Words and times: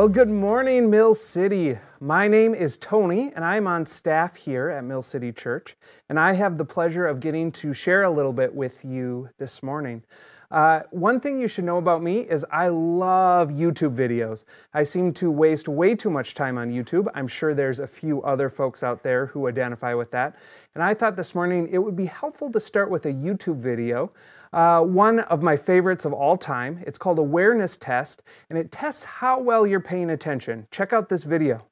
Well, 0.00 0.08
good 0.08 0.30
morning, 0.30 0.88
Mill 0.88 1.14
City. 1.14 1.76
My 2.00 2.26
name 2.26 2.54
is 2.54 2.78
Tony, 2.78 3.32
and 3.36 3.44
I'm 3.44 3.66
on 3.66 3.84
staff 3.84 4.34
here 4.34 4.70
at 4.70 4.82
Mill 4.82 5.02
City 5.02 5.30
Church, 5.30 5.76
and 6.08 6.18
I 6.18 6.32
have 6.32 6.56
the 6.56 6.64
pleasure 6.64 7.06
of 7.06 7.20
getting 7.20 7.52
to 7.52 7.74
share 7.74 8.04
a 8.04 8.10
little 8.10 8.32
bit 8.32 8.54
with 8.54 8.82
you 8.82 9.28
this 9.36 9.62
morning. 9.62 10.02
Uh, 10.50 10.80
one 10.90 11.20
thing 11.20 11.36
you 11.36 11.46
should 11.46 11.64
know 11.64 11.76
about 11.76 12.02
me 12.02 12.20
is 12.20 12.46
I 12.50 12.68
love 12.68 13.50
YouTube 13.50 13.94
videos. 13.94 14.46
I 14.72 14.84
seem 14.84 15.12
to 15.12 15.30
waste 15.30 15.68
way 15.68 15.94
too 15.94 16.08
much 16.08 16.32
time 16.32 16.56
on 16.56 16.70
YouTube. 16.70 17.06
I'm 17.14 17.28
sure 17.28 17.52
there's 17.52 17.78
a 17.78 17.86
few 17.86 18.22
other 18.22 18.48
folks 18.48 18.82
out 18.82 19.02
there 19.02 19.26
who 19.26 19.48
identify 19.48 19.92
with 19.92 20.10
that. 20.12 20.34
And 20.74 20.82
I 20.82 20.94
thought 20.94 21.14
this 21.14 21.34
morning 21.34 21.68
it 21.70 21.78
would 21.78 21.94
be 21.94 22.06
helpful 22.06 22.50
to 22.52 22.58
start 22.58 22.90
with 22.90 23.04
a 23.04 23.12
YouTube 23.12 23.58
video 23.58 24.12
uh, 24.52 24.80
one 24.80 25.20
of 25.20 25.42
my 25.42 25.56
favorites 25.56 26.04
of 26.04 26.12
all 26.12 26.36
time. 26.36 26.82
It's 26.86 26.98
called 26.98 27.18
Awareness 27.18 27.76
Test, 27.76 28.22
and 28.48 28.58
it 28.58 28.72
tests 28.72 29.04
how 29.04 29.40
well 29.40 29.66
you're 29.66 29.80
paying 29.80 30.10
attention. 30.10 30.66
Check 30.70 30.92
out 30.92 31.08
this 31.08 31.24
video. 31.24 31.66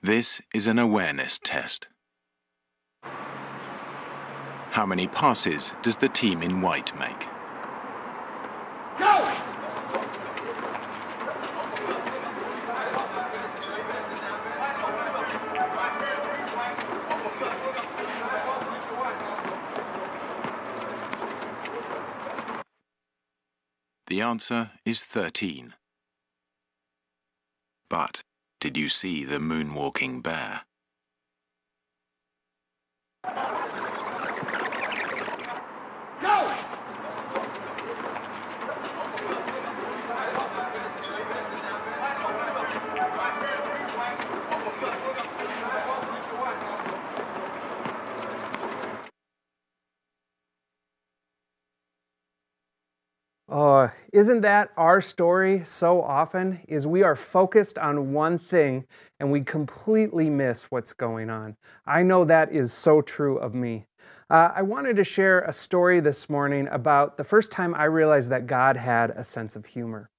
This 0.00 0.40
is 0.54 0.66
an 0.68 0.78
awareness 0.78 1.40
test. 1.42 1.88
How 3.02 4.86
many 4.86 5.08
passes 5.08 5.74
does 5.82 5.96
the 5.96 6.08
team 6.08 6.42
in 6.42 6.62
white 6.62 6.96
make? 6.98 7.37
The 24.08 24.22
answer 24.22 24.70
is 24.86 25.04
13. 25.04 25.74
But 27.90 28.22
did 28.58 28.78
you 28.78 28.88
see 28.88 29.24
the 29.24 29.36
moonwalking 29.36 30.22
bear? 30.22 30.62
Go! 36.22 36.54
Oh, 53.50 53.90
isn't 54.18 54.40
that 54.40 54.70
our 54.76 55.00
story 55.00 55.62
so 55.64 56.02
often? 56.02 56.58
Is 56.66 56.88
we 56.88 57.04
are 57.04 57.14
focused 57.14 57.78
on 57.78 58.12
one 58.12 58.36
thing 58.36 58.84
and 59.20 59.30
we 59.30 59.42
completely 59.42 60.28
miss 60.28 60.72
what's 60.72 60.92
going 60.92 61.30
on. 61.30 61.56
I 61.86 62.02
know 62.02 62.24
that 62.24 62.50
is 62.50 62.72
so 62.72 63.00
true 63.00 63.38
of 63.38 63.54
me. 63.54 63.86
Uh, 64.28 64.50
I 64.56 64.62
wanted 64.62 64.96
to 64.96 65.04
share 65.04 65.42
a 65.42 65.52
story 65.52 66.00
this 66.00 66.28
morning 66.28 66.66
about 66.72 67.16
the 67.16 67.22
first 67.22 67.52
time 67.52 67.76
I 67.76 67.84
realized 67.84 68.28
that 68.30 68.48
God 68.48 68.76
had 68.76 69.10
a 69.10 69.22
sense 69.22 69.54
of 69.54 69.66
humor. 69.66 70.10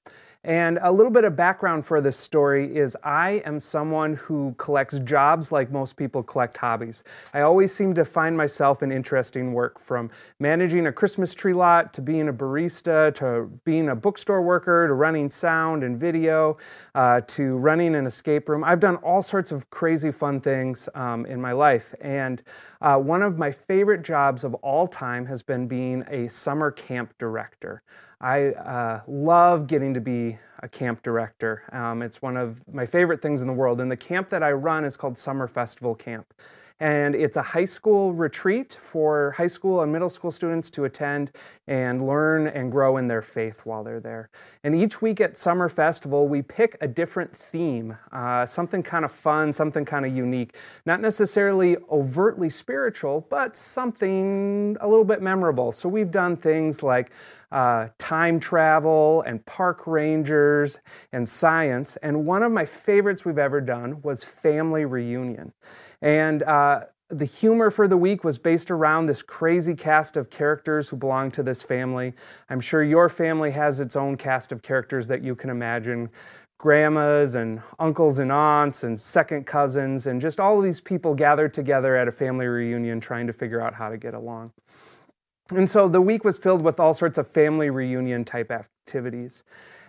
And 0.46 0.80
a 0.82 0.90
little 0.90 1.12
bit 1.12 1.26
of 1.26 1.36
background 1.36 1.86
for 1.86 2.00
this 2.00 2.16
story 2.16 2.74
is 2.78 2.96
I 3.04 3.42
am 3.46 3.60
someone 3.60 4.14
who 4.14 4.56
collects 4.58 5.00
jobs 5.00 5.52
like 5.52 5.70
most 5.70 5.98
people 5.98 6.24
collect 6.24 6.56
hobbies. 6.56 7.04
I 7.34 7.42
always 7.42 7.74
seem 7.74 7.94
to 7.96 8.06
find 8.06 8.38
myself 8.38 8.82
in 8.82 8.90
interesting 8.90 9.52
work 9.52 9.78
from 9.78 10.10
managing 10.40 10.88
a 10.88 10.94
Christmas 10.94 11.34
tree 11.34 11.52
lot 11.52 11.94
to 11.94 12.02
being 12.02 12.30
a 12.30 12.34
barista 12.34 13.14
to 13.16 13.52
being 13.66 13.90
a 13.90 13.96
bookstore 13.96 14.42
worker 14.42 14.88
to 14.88 14.94
running 14.94 15.30
sound 15.30 15.84
and 15.84 16.00
video 16.00 16.58
uh, 16.96 17.20
to 17.28 17.58
running 17.58 17.94
an 17.94 18.06
escape 18.06 18.48
room. 18.48 18.64
I've 18.64 18.80
done 18.80 18.96
all 18.98 19.22
sorts 19.22 19.52
of 19.52 19.70
crazy 19.72 20.12
fun 20.12 20.40
things 20.40 20.88
um, 20.96 21.26
in 21.26 21.42
my 21.42 21.52
life. 21.52 21.94
And 22.00 22.42
uh, 22.80 22.98
one 22.98 23.24
of 23.24 23.38
my 23.38 23.52
favorite 23.52 24.04
jobs 24.04 24.46
of 24.46 24.54
all 24.56 24.88
time 24.88 25.26
has 25.26 25.44
been 25.44 25.68
being 25.68 26.06
a 26.08 26.30
summer 26.30 26.72
camp 26.72 27.14
director. 27.18 27.84
I 28.22 28.48
uh, 28.48 29.02
love 29.08 29.68
getting 29.68 29.94
to 29.94 30.02
be 30.02 30.40
a 30.62 30.68
camp 30.68 31.04
director. 31.04 31.64
Um, 31.72 32.02
it's 32.02 32.22
one 32.22 32.36
of 32.36 32.62
my 32.74 32.86
favorite 32.86 33.22
things 33.22 33.42
in 33.42 33.48
the 33.48 33.54
world. 33.54 33.80
And 33.80 33.90
the 33.90 33.98
camp 33.98 34.30
that 34.30 34.44
I 34.44 34.52
run 34.52 34.84
is 34.84 34.98
called 34.98 35.18
Summer 35.18 35.48
Festival 35.48 35.96
Camp. 35.96 36.34
And 36.80 37.14
it's 37.14 37.36
a 37.36 37.42
high 37.42 37.66
school 37.66 38.14
retreat 38.14 38.78
for 38.82 39.32
high 39.38 39.48
school 39.48 39.82
and 39.82 39.92
middle 39.92 40.10
school 40.10 40.32
students 40.32 40.70
to 40.72 40.86
attend 40.86 41.32
and 41.68 42.06
learn 42.08 42.48
and 42.48 42.72
grow 42.72 42.96
in 42.96 43.08
their 43.08 43.22
faith 43.22 43.62
while 43.66 43.84
they're 43.84 44.00
there. 44.00 44.30
And 44.64 44.74
each 44.74 45.02
week 45.02 45.20
at 45.20 45.38
Summer 45.38 45.68
Festival, 45.68 46.28
we 46.28 46.42
pick 46.42 46.78
a 46.80 46.88
different 46.88 47.36
theme, 47.36 47.98
uh, 48.14 48.46
something 48.46 48.82
kind 48.82 49.04
of 49.04 49.12
fun, 49.12 49.52
something 49.52 49.84
kind 49.84 50.06
of 50.06 50.16
unique. 50.16 50.56
Not 50.86 51.02
necessarily 51.02 51.76
overtly 51.92 52.50
spiritual, 52.50 53.28
but 53.30 53.58
something 53.58 54.78
a 54.80 54.88
little 54.88 55.06
bit 55.06 55.22
memorable. 55.22 55.74
So 55.74 55.90
we've 55.90 56.12
done 56.12 56.38
things 56.38 56.82
like 56.82 57.12
uh, 57.52 57.88
time 57.98 58.40
travel 58.40 59.22
and 59.24 59.46
park 59.46 59.88
rangers 59.88 60.80
and 61.12 61.28
science. 61.28 61.98
And 61.98 62.26
one 62.26 62.44
of 62.44 62.52
my 62.52 62.66
favorites 62.66 63.26
we've 63.26 63.38
ever 63.38 63.60
done 63.60 64.02
was 64.02 64.24
family 64.24 64.86
reunion. 64.86 65.54
And 66.02 66.44
uh, 66.44 66.82
the 67.10 67.26
humor 67.26 67.72
for 67.72 67.88
the 67.88 67.98
week 67.98 68.24
was 68.24 68.38
based 68.38 68.70
around 68.70 69.08
this 69.08 69.24
crazy 69.24 69.76
cast 69.76 70.16
of 70.16 70.30
characters 70.30 70.90
who 70.90 70.96
belong 70.96 71.32
to 71.32 71.44
this 71.44 71.64
family. 71.64 72.14
I'm 72.50 72.62
sure 72.62 72.84
your 72.84 73.10
family 73.10 73.52
has 73.52 73.80
its 73.80 73.96
own 73.96 74.16
cast 74.16 74.52
of 74.52 74.62
characters 74.62 75.08
that 75.08 75.24
you 75.24 75.36
can 75.36 75.50
imagine 75.50 76.10
grandmas 76.60 77.36
and 77.36 77.62
uncles 77.80 78.20
and 78.20 78.32
aunts 78.32 78.84
and 78.84 79.00
second 79.00 79.46
cousins, 79.46 80.08
and 80.08 80.20
just 80.20 80.40
all 80.40 80.58
of 80.58 80.64
these 80.64 80.82
people 80.82 81.16
gathered 81.16 81.54
together 81.54 81.96
at 81.96 82.08
a 82.08 82.12
family 82.12 82.46
reunion 82.48 83.00
trying 83.00 83.26
to 83.26 83.34
figure 83.34 83.62
out 83.62 83.74
how 83.74 83.90
to 83.90 83.98
get 83.98 84.14
along. 84.14 84.52
And 85.56 85.68
so 85.68 85.88
the 85.88 86.02
week 86.02 86.24
was 86.24 86.38
filled 86.38 86.62
with 86.62 86.80
all 86.80 86.94
sorts 86.94 87.18
of 87.18 87.28
family 87.28 87.70
reunion 87.70 88.24
type 88.24 88.52
activities. 88.52 89.44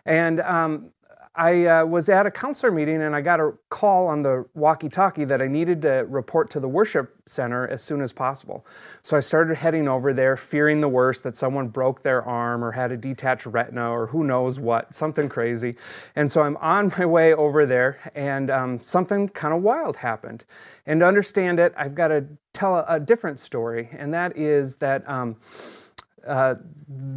And 0.07 0.41
um, 0.41 0.93
I 1.35 1.65
uh, 1.67 1.85
was 1.85 2.09
at 2.09 2.27
a 2.27 2.31
counselor 2.31 2.73
meeting 2.73 3.03
and 3.03 3.15
I 3.15 3.21
got 3.21 3.39
a 3.39 3.53
call 3.69 4.09
on 4.09 4.23
the 4.23 4.47
walkie 4.55 4.89
talkie 4.89 5.25
that 5.27 5.41
I 5.41 5.47
needed 5.47 5.83
to 5.83 6.05
report 6.09 6.51
to 6.51 6.61
the 6.61 6.69
worship 6.69 7.15
center 7.25 7.69
as 7.69 7.83
soon 7.83 8.03
as 8.03 8.13
possible. 8.13 8.67
So 9.03 9.17
I 9.17 9.21
started 9.21 9.57
heading 9.57 9.87
over 9.87 10.13
there, 10.13 10.37
fearing 10.37 10.81
the 10.81 10.89
worst 10.89 11.23
that 11.23 11.37
someone 11.37 11.69
broke 11.69 12.03
their 12.03 12.23
arm 12.23 12.65
or 12.65 12.73
had 12.73 12.91
a 12.91 12.97
detached 12.97 13.47
retina 13.47 13.91
or 13.93 14.09
who 14.09 14.25
knows 14.25 14.59
what, 14.59 14.93
something 14.93 15.29
crazy. 15.29 15.77
And 16.17 16.29
so 16.29 16.43
I'm 16.43 16.57
on 16.57 16.93
my 16.99 17.07
way 17.07 17.33
over 17.33 17.65
there 17.65 18.11
and 18.17 18.51
um, 18.51 18.83
something 18.83 19.29
kind 19.29 19.55
of 19.55 19.63
wild 19.63 19.97
happened. 19.97 20.45
And 20.85 20.99
to 20.99 21.07
understand 21.07 21.61
it, 21.61 21.73
I've 21.77 21.95
got 21.95 22.09
to 22.09 22.27
tell 22.53 22.75
a, 22.75 22.85
a 22.89 23.01
different 23.01 23.39
story, 23.39 23.89
and 23.93 24.13
that 24.13 24.37
is 24.37 24.77
that. 24.77 25.09
Um, 25.09 25.37
uh, 26.27 26.55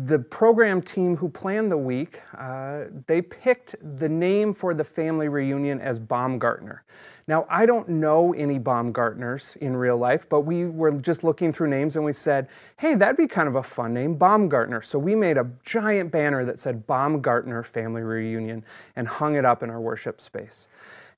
the 0.05 0.19
program 0.19 0.81
team 0.81 1.17
who 1.17 1.29
planned 1.29 1.71
the 1.71 1.77
week, 1.77 2.21
uh, 2.37 2.85
they 3.07 3.21
picked 3.21 3.75
the 3.99 4.09
name 4.09 4.53
for 4.53 4.73
the 4.73 4.83
family 4.83 5.27
reunion 5.27 5.81
as 5.81 5.99
Baumgartner. 5.99 6.83
Now, 7.25 7.45
I 7.49 7.65
don't 7.65 7.87
know 7.87 8.33
any 8.33 8.59
Baumgartners 8.59 9.55
in 9.57 9.77
real 9.77 9.97
life, 9.97 10.27
but 10.27 10.41
we 10.41 10.65
were 10.65 10.91
just 10.91 11.23
looking 11.23 11.53
through 11.53 11.69
names 11.69 11.95
and 11.95 12.03
we 12.03 12.11
said, 12.11 12.49
hey, 12.77 12.95
that'd 12.95 13.15
be 13.15 13.27
kind 13.27 13.47
of 13.47 13.55
a 13.55 13.63
fun 13.63 13.93
name, 13.93 14.15
Baumgartner. 14.15 14.81
So 14.81 14.99
we 14.99 15.15
made 15.15 15.37
a 15.37 15.49
giant 15.63 16.11
banner 16.11 16.43
that 16.43 16.59
said 16.59 16.85
Baumgartner 16.85 17.63
Family 17.63 18.01
Reunion 18.01 18.65
and 18.95 19.07
hung 19.07 19.35
it 19.35 19.45
up 19.45 19.63
in 19.63 19.69
our 19.69 19.79
worship 19.79 20.19
space. 20.19 20.67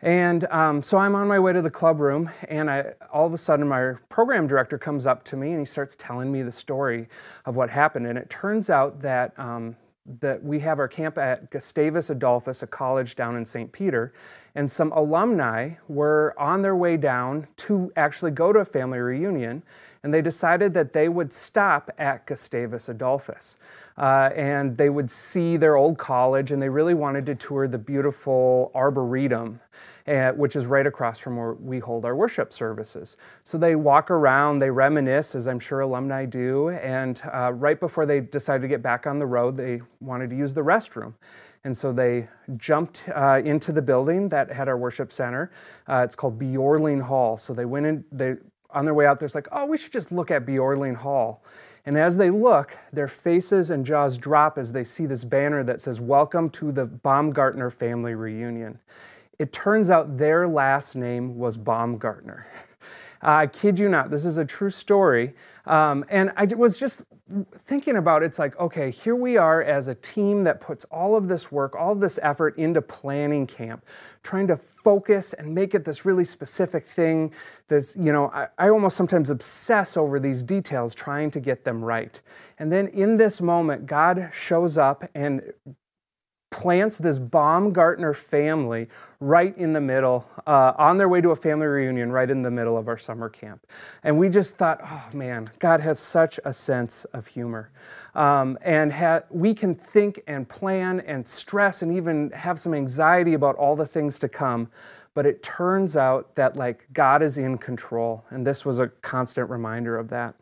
And 0.02 0.46
um, 0.46 0.84
so 0.84 0.98
I'm 0.98 1.16
on 1.16 1.28
my 1.28 1.40
way 1.40 1.54
to 1.54 1.62
the 1.62 1.70
club 1.70 2.00
room, 2.00 2.30
and 2.50 2.70
I, 2.70 2.94
all 3.12 3.26
of 3.26 3.34
a 3.34 3.38
sudden, 3.38 3.68
my 3.68 3.94
program 4.10 4.46
director 4.46 4.78
comes 4.78 5.08
up 5.08 5.24
to 5.26 5.38
me 5.38 5.52
and 5.52 5.60
he 5.60 5.66
starts 5.66 5.96
telling 5.96 6.32
me 6.32 6.44
the 6.44 6.52
story 6.52 7.08
of 7.46 7.56
what 7.56 7.70
happened. 7.70 8.08
And 8.08 8.18
it 8.18 8.30
turns 8.30 8.70
out 8.70 9.02
that, 9.02 9.38
um, 9.40 9.76
that 10.20 10.44
we 10.44 10.60
have 10.60 10.80
our 10.80 10.88
camp 10.88 11.18
at 11.18 11.50
Gustavus 11.50 12.10
Adolphus, 12.10 12.62
a 12.62 12.68
college 12.68 13.16
down 13.16 13.36
in 13.36 13.46
St. 13.46 13.72
Peter, 13.72 14.14
and 14.54 14.70
some 14.70 14.92
alumni 14.92 15.72
were 15.88 16.34
on 16.38 16.62
their 16.62 16.76
way 16.76 16.98
down 16.98 17.48
to 17.58 17.92
actually 17.96 18.32
go 18.32 18.54
to 18.54 18.60
a 18.60 18.66
family 18.66 19.00
reunion, 19.00 19.64
and 20.04 20.14
they 20.14 20.22
decided 20.22 20.74
that 20.74 20.94
they 20.94 21.10
would 21.10 21.34
stop 21.34 21.90
at 21.98 22.26
Gustavus 22.28 22.88
Adolphus. 22.88 23.58
Uh, 23.98 24.30
and 24.36 24.78
they 24.78 24.90
would 24.90 25.10
see 25.10 25.56
their 25.56 25.78
old 25.78 25.98
college, 25.98 26.52
and 26.52 26.62
they 26.62 26.68
really 26.68 26.94
wanted 26.94 27.26
to 27.26 27.36
tour 27.36 27.68
the 27.68 27.78
beautiful 27.78 28.72
Arboretum, 28.76 29.60
uh, 30.08 30.32
which 30.32 30.56
is 30.58 30.66
right 30.66 30.86
across 30.86 31.18
from 31.18 31.38
where 31.38 31.54
we 31.54 31.80
hold 31.80 32.04
our 32.04 32.16
worship 32.16 32.52
services. 32.52 33.16
So 33.44 33.58
they 33.58 33.76
walk 33.76 34.12
around, 34.12 34.58
they 34.58 34.70
reminisce, 34.70 35.34
as 35.34 35.48
I'm 35.48 35.60
sure 35.60 35.80
alumni 35.80 36.26
do, 36.26 36.70
and 36.70 37.22
uh, 37.34 37.54
right 37.54 37.80
before 37.80 38.06
they 38.06 38.20
decided 38.20 38.62
to 38.64 38.68
get 38.68 38.82
back 38.82 39.08
on 39.08 39.18
the 39.18 39.26
road, 39.28 39.56
they 39.56 39.82
wanted 40.02 40.30
to 40.32 40.36
use 40.36 40.54
the 40.54 40.62
restroom. 40.62 41.14
And 41.64 41.76
so 41.76 41.92
they 41.92 42.28
jumped 42.58 43.10
uh, 43.16 43.42
into 43.44 43.72
the 43.72 43.82
building 43.82 44.30
that 44.30 44.52
had 44.52 44.68
our 44.68 44.78
worship 44.78 45.12
center. 45.12 45.52
Uh, 45.88 46.04
it's 46.04 46.16
called 46.16 46.38
Bjorling 46.38 47.02
Hall. 47.02 47.38
So 47.38 47.54
they 47.54 47.66
went 47.66 47.86
in, 47.88 48.06
they 48.12 48.36
on 48.70 48.84
their 48.84 48.94
way 48.94 49.06
out, 49.06 49.20
there's 49.20 49.36
like, 49.36 49.48
oh, 49.52 49.66
we 49.66 49.78
should 49.78 49.94
just 49.94 50.12
look 50.12 50.30
at 50.30 50.46
Bjorling 50.46 50.96
Hall. 50.96 51.44
And 51.86 51.98
as 51.98 52.18
they 52.18 52.32
look, 52.32 52.78
their 52.92 53.08
faces 53.08 53.70
and 53.70 53.86
jaws 53.86 54.18
drop 54.18 54.58
as 54.58 54.72
they 54.72 54.84
see 54.84 55.06
this 55.06 55.24
banner 55.24 55.64
that 55.64 55.82
says, 55.82 56.02
Welcome 56.02 56.50
to 56.52 56.72
the 56.72 56.86
Baumgartner 56.86 57.70
family 57.70 58.16
reunion. 58.16 58.80
It 59.38 59.54
turns 59.54 59.92
out 59.92 60.18
their 60.18 60.48
last 60.48 60.96
name 60.96 61.38
was 61.38 61.58
Baumgartner. 61.58 62.48
I 63.22 63.48
kid 63.48 63.80
you 63.80 63.88
not, 63.90 64.10
this 64.10 64.26
is 64.26 64.38
a 64.38 64.46
true 64.46 64.70
story. 64.70 65.34
Um, 65.68 66.06
and 66.10 66.32
I 66.38 66.46
was 66.46 66.78
just 66.78 67.04
thinking 67.54 67.98
about 67.98 68.22
it, 68.22 68.28
it's 68.28 68.38
like, 68.38 68.60
okay, 68.60 68.92
here 68.92 69.16
we 69.16 69.38
are 69.38 69.64
as 69.64 69.88
a 69.88 69.96
team 69.96 70.44
that 70.44 70.60
puts 70.60 70.84
all 70.86 71.16
of 71.16 71.28
this 71.28 71.52
work, 71.52 71.76
all 71.76 71.96
this 71.96 72.20
effort 72.22 72.58
into 72.58 72.82
planning 72.82 73.48
camp, 73.48 73.84
trying 74.22 74.48
to 74.48 74.58
focus 74.58 75.34
and 75.34 75.54
make 75.54 75.74
it 75.74 75.86
this 75.86 76.06
really 76.06 76.26
specific 76.26 76.86
thing. 76.86 77.34
This, 77.68 77.96
you 77.96 78.12
know, 78.12 78.28
I, 78.28 78.48
I 78.60 78.70
almost 78.70 78.96
sometimes 78.96 79.32
obsess 79.32 79.98
over 79.98 80.20
these 80.20 80.44
details, 80.44 80.94
trying 80.94 81.32
to 81.32 81.40
get 81.40 81.64
them 81.64 81.84
right. 81.84 82.22
And 82.60 82.72
then 82.72 82.88
in 82.90 83.18
this 83.18 83.42
moment, 83.42 83.88
God 83.88 84.30
shows 84.32 84.78
up 84.78 85.10
and 85.16 85.42
plants 86.56 86.98
this 86.98 87.20
Baumgartner 87.20 88.14
family 88.14 88.88
right 89.20 89.56
in 89.58 89.74
the 89.74 89.82
middle, 89.82 90.26
uh, 90.48 90.72
on 90.78 90.96
their 90.96 91.10
way 91.10 91.20
to 91.20 91.32
a 91.32 91.36
family 91.36 91.68
reunion, 91.68 92.14
right 92.14 92.30
in 92.30 92.44
the 92.44 92.50
middle 92.50 92.78
of 92.78 92.88
our 92.88 92.98
summer 92.98 93.28
camp. 93.28 93.68
And 94.04 94.18
we 94.18 94.30
just 94.30 94.56
thought, 94.56 94.80
oh 94.82 95.10
man, 95.12 95.50
God 95.60 95.82
has 95.82 96.00
such 96.00 96.40
a 96.46 96.54
sense 96.54 97.04
of 97.12 97.28
humor. 97.28 97.72
Um, 98.16 98.58
and 98.62 98.94
ha- 98.94 99.24
we 99.30 99.54
can 99.54 99.76
think 99.76 100.22
and 100.28 100.48
plan 100.48 101.02
and 101.02 101.28
stress 101.28 101.82
and 101.82 101.92
even 101.92 102.32
have 102.32 102.58
some 102.58 102.74
anxiety 102.74 103.34
about 103.34 103.58
all 103.58 103.76
the 103.76 103.86
things 103.86 104.18
to 104.20 104.30
come. 104.30 104.70
But 105.14 105.26
it 105.26 105.44
turns 105.44 105.98
out 105.98 106.36
that 106.36 106.56
like 106.56 106.88
God 106.94 107.22
is 107.22 107.38
in 107.38 107.58
control. 107.58 108.24
And 108.30 108.48
this 108.48 108.64
was 108.64 108.80
a 108.80 108.88
constant 108.88 109.50
reminder 109.50 109.98
of 109.98 110.08
that. 110.10 110.36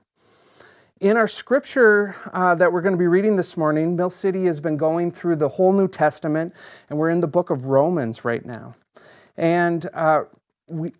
In 1.03 1.17
our 1.17 1.27
scripture 1.27 2.15
uh, 2.31 2.55
that 2.55 2.71
we're 2.71 2.79
going 2.79 2.93
to 2.93 2.97
be 2.97 3.07
reading 3.07 3.35
this 3.35 3.57
morning, 3.57 3.97
Mill 3.97 4.09
City 4.09 4.45
has 4.45 4.61
been 4.61 4.77
going 4.77 5.11
through 5.11 5.35
the 5.35 5.49
whole 5.49 5.73
New 5.73 5.89
Testament, 5.89 6.53
and 6.89 6.97
we're 6.97 7.09
in 7.09 7.19
the 7.19 7.27
book 7.27 7.49
of 7.49 7.65
Romans 7.65 8.23
right 8.23 8.45
now. 8.45 8.73
And 9.35 9.85
uh, 9.93 10.23
we, 10.67 10.91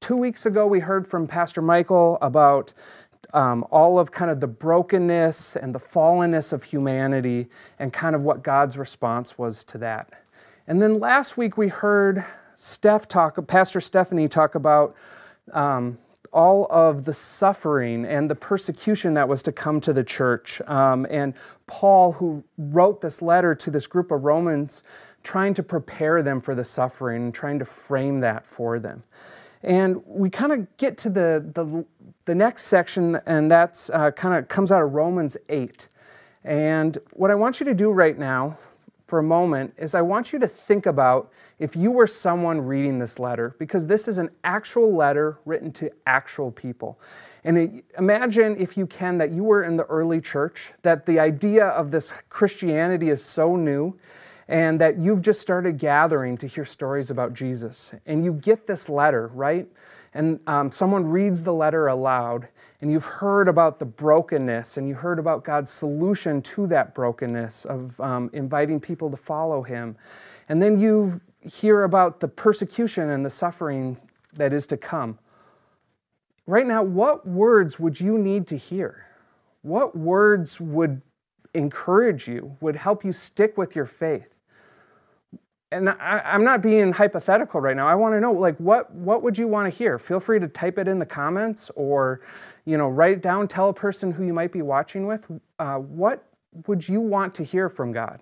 two 0.00 0.16
weeks 0.16 0.46
ago, 0.46 0.66
we 0.66 0.80
heard 0.80 1.06
from 1.06 1.26
Pastor 1.26 1.60
Michael 1.60 2.16
about 2.22 2.72
um, 3.34 3.66
all 3.70 3.98
of 3.98 4.10
kind 4.10 4.30
of 4.30 4.40
the 4.40 4.46
brokenness 4.46 5.54
and 5.54 5.74
the 5.74 5.78
fallenness 5.78 6.54
of 6.54 6.64
humanity 6.64 7.46
and 7.78 7.92
kind 7.92 8.14
of 8.14 8.22
what 8.22 8.42
God's 8.42 8.78
response 8.78 9.36
was 9.36 9.64
to 9.64 9.76
that. 9.76 10.14
And 10.66 10.80
then 10.80 10.98
last 10.98 11.36
week, 11.36 11.58
we 11.58 11.68
heard 11.68 12.24
Steph 12.54 13.06
talk, 13.06 13.46
Pastor 13.48 13.82
Stephanie 13.82 14.28
talk 14.28 14.54
about 14.54 14.96
um, 15.52 15.98
all 16.32 16.66
of 16.70 17.04
the 17.04 17.12
suffering 17.12 18.04
and 18.04 18.30
the 18.30 18.34
persecution 18.34 19.14
that 19.14 19.28
was 19.28 19.42
to 19.42 19.52
come 19.52 19.80
to 19.80 19.92
the 19.92 20.02
church. 20.02 20.60
Um, 20.62 21.06
and 21.10 21.34
Paul, 21.66 22.12
who 22.12 22.42
wrote 22.56 23.00
this 23.00 23.20
letter 23.20 23.54
to 23.54 23.70
this 23.70 23.86
group 23.86 24.10
of 24.10 24.24
Romans, 24.24 24.82
trying 25.22 25.54
to 25.54 25.62
prepare 25.62 26.22
them 26.22 26.40
for 26.40 26.54
the 26.54 26.64
suffering 26.64 27.32
trying 27.32 27.58
to 27.58 27.64
frame 27.64 28.20
that 28.20 28.46
for 28.46 28.78
them. 28.78 29.02
And 29.62 30.02
we 30.06 30.30
kind 30.30 30.52
of 30.52 30.76
get 30.76 30.98
to 30.98 31.10
the, 31.10 31.44
the, 31.54 31.84
the, 32.24 32.34
next 32.34 32.64
section, 32.64 33.20
and 33.26 33.48
that's 33.48 33.90
uh, 33.90 34.10
kind 34.10 34.34
of 34.34 34.48
comes 34.48 34.72
out 34.72 34.82
of 34.82 34.92
Romans 34.92 35.36
8. 35.48 35.88
And 36.42 36.98
what 37.12 37.30
I 37.30 37.36
want 37.36 37.60
you 37.60 37.66
to 37.66 37.74
do 37.74 37.92
right 37.92 38.18
now 38.18 38.58
for 39.12 39.18
a 39.18 39.22
moment 39.22 39.74
is 39.76 39.94
I 39.94 40.00
want 40.00 40.32
you 40.32 40.38
to 40.38 40.48
think 40.48 40.86
about 40.86 41.30
if 41.58 41.76
you 41.76 41.90
were 41.90 42.06
someone 42.06 42.62
reading 42.62 42.98
this 42.98 43.18
letter, 43.18 43.54
because 43.58 43.86
this 43.86 44.08
is 44.08 44.16
an 44.16 44.30
actual 44.42 44.90
letter 44.90 45.38
written 45.44 45.70
to 45.72 45.90
actual 46.06 46.50
people. 46.50 46.98
And 47.44 47.82
imagine, 47.98 48.56
if 48.58 48.78
you 48.78 48.86
can, 48.86 49.18
that 49.18 49.30
you 49.30 49.44
were 49.44 49.64
in 49.64 49.76
the 49.76 49.84
early 49.84 50.22
church, 50.22 50.72
that 50.80 51.04
the 51.04 51.20
idea 51.20 51.66
of 51.66 51.90
this 51.90 52.14
Christianity 52.30 53.10
is 53.10 53.22
so 53.22 53.54
new, 53.54 53.98
and 54.48 54.80
that 54.80 54.96
you've 54.96 55.20
just 55.20 55.42
started 55.42 55.76
gathering 55.76 56.38
to 56.38 56.46
hear 56.46 56.64
stories 56.64 57.10
about 57.10 57.34
Jesus. 57.34 57.92
And 58.06 58.24
you 58.24 58.32
get 58.32 58.66
this 58.66 58.88
letter, 58.88 59.26
right? 59.34 59.68
And 60.14 60.40
um, 60.46 60.70
someone 60.70 61.04
reads 61.04 61.42
the 61.42 61.52
letter 61.52 61.86
aloud, 61.86 62.48
and 62.82 62.90
you've 62.90 63.06
heard 63.06 63.46
about 63.46 63.78
the 63.78 63.84
brokenness 63.84 64.76
and 64.76 64.88
you 64.88 64.94
heard 64.94 65.20
about 65.20 65.44
God's 65.44 65.70
solution 65.70 66.42
to 66.42 66.66
that 66.66 66.96
brokenness 66.96 67.64
of 67.64 67.98
um, 68.00 68.28
inviting 68.32 68.80
people 68.80 69.08
to 69.08 69.16
follow 69.16 69.62
Him. 69.62 69.96
And 70.48 70.60
then 70.60 70.78
you 70.78 71.20
hear 71.40 71.84
about 71.84 72.18
the 72.18 72.26
persecution 72.26 73.08
and 73.10 73.24
the 73.24 73.30
suffering 73.30 73.96
that 74.34 74.52
is 74.52 74.66
to 74.66 74.76
come. 74.76 75.20
Right 76.44 76.66
now, 76.66 76.82
what 76.82 77.24
words 77.24 77.78
would 77.78 78.00
you 78.00 78.18
need 78.18 78.48
to 78.48 78.56
hear? 78.56 79.06
What 79.62 79.96
words 79.96 80.60
would 80.60 81.02
encourage 81.54 82.26
you, 82.26 82.56
would 82.60 82.74
help 82.74 83.04
you 83.04 83.12
stick 83.12 83.56
with 83.56 83.76
your 83.76 83.86
faith? 83.86 84.32
and 85.72 85.88
I, 85.88 86.20
am 86.24 86.44
not 86.44 86.62
being 86.62 86.92
hypothetical 86.92 87.60
right 87.60 87.74
now. 87.74 87.88
I 87.88 87.94
want 87.94 88.14
to 88.14 88.20
know, 88.20 88.32
like, 88.32 88.56
what 88.58 88.92
what 88.94 89.22
would 89.22 89.38
you 89.38 89.48
want 89.48 89.72
to 89.72 89.76
hear? 89.76 89.98
Feel 89.98 90.20
free 90.20 90.38
to 90.38 90.46
type 90.46 90.78
it 90.78 90.86
in 90.86 90.98
the 90.98 91.06
comments, 91.06 91.70
or, 91.74 92.20
you 92.64 92.76
know, 92.76 92.88
write 92.88 93.12
it 93.12 93.22
down. 93.22 93.48
Tell 93.48 93.68
a 93.68 93.74
person 93.74 94.12
who 94.12 94.24
you 94.24 94.32
might 94.32 94.52
be 94.52 94.62
watching 94.62 95.06
with. 95.06 95.26
Uh, 95.58 95.78
what 95.78 96.24
would 96.66 96.88
you 96.88 97.00
want 97.00 97.34
to 97.36 97.44
hear 97.44 97.68
from 97.68 97.92
God? 97.92 98.20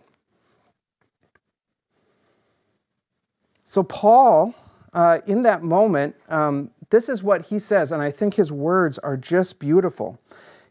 So 3.64 3.82
Paul, 3.82 4.54
uh, 4.92 5.20
in 5.26 5.42
that 5.42 5.62
moment, 5.62 6.16
um, 6.28 6.70
this 6.90 7.08
is 7.08 7.22
what 7.22 7.46
he 7.46 7.58
says, 7.58 7.92
and 7.92 8.02
I 8.02 8.10
think 8.10 8.34
his 8.34 8.50
words 8.50 8.98
are 8.98 9.16
just 9.16 9.58
beautiful. 9.58 10.18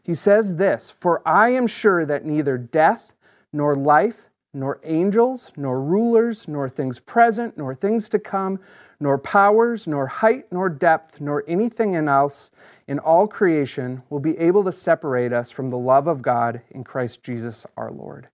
He 0.02 0.14
says 0.14 0.56
this: 0.56 0.90
"For 0.90 1.22
I 1.26 1.50
am 1.50 1.66
sure 1.66 2.04
that 2.04 2.24
neither 2.24 2.58
death 2.58 3.14
nor 3.52 3.74
life." 3.74 4.30
nor 4.52 4.80
angels, 4.82 5.52
nor 5.56 5.80
rulers, 5.80 6.48
nor 6.48 6.68
things 6.68 6.98
present, 6.98 7.56
nor 7.56 7.74
things 7.74 8.08
to 8.08 8.18
come, 8.18 8.58
nor 9.00 9.18
powers, 9.18 9.88
nor 9.88 10.06
height, 10.06 10.44
nor 10.52 10.68
depth, 10.68 11.20
nor 11.20 11.42
anything 11.48 11.96
else 11.96 12.50
in 12.86 12.98
all 12.98 13.26
creation 13.26 14.02
will 14.10 14.20
be 14.20 14.38
able 14.38 14.62
to 14.64 14.70
separate 14.70 15.32
us 15.32 15.50
from 15.50 15.70
the 15.70 15.78
love 15.78 16.06
of 16.06 16.20
God 16.20 16.60
in 16.70 16.84
Christ 16.84 17.22
Jesus 17.22 17.66
our 17.76 17.90
Lord. 17.90 18.28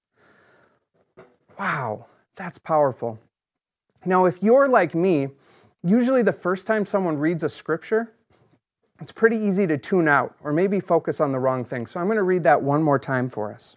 Wow, 1.58 2.06
that's 2.34 2.58
powerful. 2.58 3.18
Now, 4.04 4.26
if 4.26 4.42
you're 4.42 4.68
like 4.68 4.94
me, 4.94 5.28
usually 5.82 6.22
the 6.22 6.32
first 6.32 6.66
time 6.66 6.84
someone 6.84 7.16
reads 7.16 7.42
a 7.42 7.48
scripture, 7.48 8.12
it's 9.00 9.12
pretty 9.12 9.36
easy 9.36 9.66
to 9.66 9.78
tune 9.78 10.08
out 10.08 10.34
or 10.42 10.52
maybe 10.52 10.80
focus 10.80 11.20
on 11.20 11.32
the 11.32 11.38
wrong 11.38 11.64
thing. 11.64 11.86
So 11.86 12.00
I'm 12.00 12.06
going 12.06 12.16
to 12.16 12.22
read 12.22 12.42
that 12.44 12.62
one 12.62 12.82
more 12.82 12.98
time 12.98 13.28
for 13.28 13.52
us. 13.52 13.76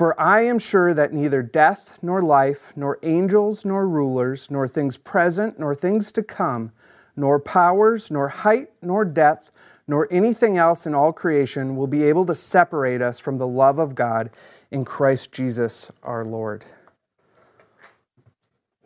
For 0.00 0.18
I 0.18 0.46
am 0.46 0.58
sure 0.58 0.94
that 0.94 1.12
neither 1.12 1.42
death, 1.42 1.98
nor 2.00 2.22
life, 2.22 2.72
nor 2.74 2.98
angels, 3.02 3.66
nor 3.66 3.86
rulers, 3.86 4.50
nor 4.50 4.66
things 4.66 4.96
present, 4.96 5.58
nor 5.58 5.74
things 5.74 6.10
to 6.12 6.22
come, 6.22 6.72
nor 7.16 7.38
powers, 7.38 8.10
nor 8.10 8.28
height, 8.28 8.70
nor 8.80 9.04
depth, 9.04 9.52
nor 9.86 10.08
anything 10.10 10.56
else 10.56 10.86
in 10.86 10.94
all 10.94 11.12
creation 11.12 11.76
will 11.76 11.86
be 11.86 12.02
able 12.02 12.24
to 12.24 12.34
separate 12.34 13.02
us 13.02 13.20
from 13.20 13.36
the 13.36 13.46
love 13.46 13.78
of 13.78 13.94
God 13.94 14.30
in 14.70 14.84
Christ 14.84 15.32
Jesus 15.32 15.92
our 16.02 16.24
Lord. 16.24 16.64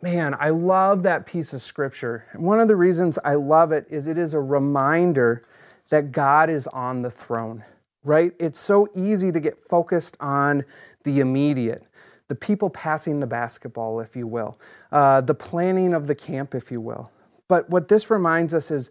Man, 0.01 0.35
I 0.37 0.49
love 0.49 1.03
that 1.03 1.25
piece 1.25 1.53
of 1.53 1.61
scripture. 1.61 2.25
And 2.33 2.43
one 2.43 2.59
of 2.59 2.67
the 2.67 2.75
reasons 2.75 3.17
I 3.23 3.35
love 3.35 3.71
it 3.71 3.87
is 3.89 4.07
it 4.07 4.17
is 4.17 4.33
a 4.33 4.41
reminder 4.41 5.43
that 5.87 6.11
God 6.11 6.49
is 6.49 6.67
on 6.67 6.99
the 6.99 7.09
throne, 7.09 7.63
right? 8.03 8.33
It's 8.37 8.59
so 8.59 8.89
easy 8.93 9.31
to 9.31 9.39
get 9.39 9.65
focused 9.65 10.17
on 10.19 10.65
the 11.05 11.21
immediate, 11.21 11.85
the 12.27 12.35
people 12.35 12.69
passing 12.69 13.21
the 13.21 13.27
basketball, 13.27 14.01
if 14.01 14.15
you 14.15 14.27
will, 14.27 14.59
uh, 14.91 15.21
the 15.21 15.33
planning 15.33 15.93
of 15.93 16.07
the 16.07 16.15
camp, 16.15 16.53
if 16.53 16.69
you 16.69 16.81
will. 16.81 17.09
But 17.47 17.69
what 17.69 17.87
this 17.87 18.09
reminds 18.09 18.53
us 18.53 18.71
is 18.71 18.89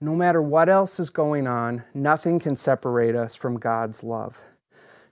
no 0.00 0.14
matter 0.14 0.40
what 0.40 0.68
else 0.68 1.00
is 1.00 1.10
going 1.10 1.46
on, 1.46 1.82
nothing 1.92 2.38
can 2.38 2.56
separate 2.56 3.16
us 3.16 3.34
from 3.34 3.58
God's 3.58 4.02
love. 4.02 4.38